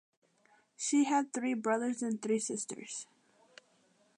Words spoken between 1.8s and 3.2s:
and three sisters.